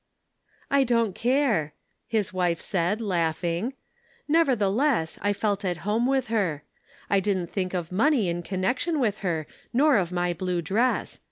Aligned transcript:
"I 0.71 0.83
don't 0.83 1.13
care," 1.13 1.75
his1 2.11 2.33
wife 2.33 2.59
said, 2.59 3.01
laughing; 3.01 3.73
'•nevertheless, 4.27 5.19
I 5.21 5.31
felt 5.31 5.63
at 5.63 5.77
home 5.85 6.07
with 6.07 6.25
her. 6.29 6.63
I 7.07 7.19
didn't 7.19 7.51
think 7.51 7.75
of 7.75 7.91
money 7.91 8.27
in 8.27 8.41
connection 8.41 8.99
with 8.99 9.19
her, 9.19 9.45
nor 9.71 9.97
of 9.97 10.11
my 10.11 10.33
blue 10.33 10.63
dress. 10.63 11.19